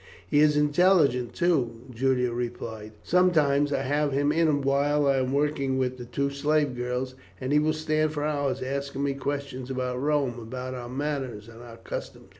"He 0.27 0.39
is 0.39 0.57
intelligent, 0.57 1.35
too," 1.35 1.81
Julia 1.93 2.31
replied. 2.31 2.93
"Sometimes 3.03 3.71
I 3.71 3.83
have 3.83 4.13
him 4.13 4.31
in 4.31 4.63
while 4.63 5.05
I 5.05 5.17
am 5.17 5.31
working 5.31 5.77
with 5.77 5.97
the 5.99 6.05
two 6.05 6.31
slave 6.31 6.75
girls, 6.75 7.13
and 7.39 7.51
he 7.53 7.59
will 7.59 7.71
stand 7.71 8.11
for 8.11 8.23
hours 8.23 8.63
asking 8.63 9.03
me 9.03 9.13
questions 9.13 9.69
about 9.69 10.01
Rome, 10.01 10.33
and 10.39 10.41
about 10.41 10.73
our 10.73 10.89
manners 10.89 11.47
and 11.47 11.59
customs." 11.83 12.29